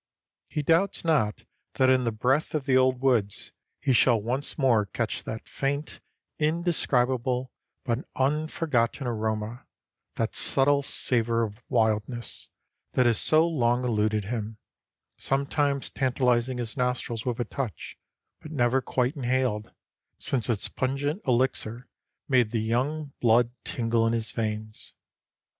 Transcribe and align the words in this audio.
He 0.47 0.63
doubts 0.63 1.05
not 1.05 1.43
that 1.75 1.87
in 1.91 2.05
the 2.05 2.11
breath 2.11 2.55
of 2.55 2.65
the 2.65 2.75
old 2.75 3.01
woods 3.01 3.51
he 3.79 3.93
shall 3.93 4.19
once 4.19 4.57
more 4.57 4.87
catch 4.87 5.23
that 5.25 5.47
faint, 5.47 5.99
indescribable, 6.39 7.51
but 7.85 8.09
unforgotten 8.15 9.05
aroma, 9.05 9.67
that 10.15 10.35
subtle 10.35 10.81
savor 10.81 11.43
of 11.43 11.61
wildness, 11.69 12.49
that 12.93 13.05
has 13.05 13.19
so 13.19 13.47
long 13.47 13.85
eluded 13.85 14.23
him, 14.25 14.57
sometimes 15.19 15.91
tantalizing 15.91 16.57
his 16.57 16.75
nostrils 16.75 17.23
with 17.23 17.39
a 17.39 17.45
touch, 17.45 17.95
but 18.41 18.51
never 18.51 18.81
quite 18.81 19.15
inhaled 19.15 19.71
since 20.17 20.49
its 20.49 20.67
pungent 20.67 21.21
elixir 21.27 21.87
made 22.27 22.49
the 22.49 22.59
young 22.63 23.13
blood 23.21 23.51
tingle 23.63 24.07
in 24.07 24.13
his 24.13 24.31
veins. 24.31 24.95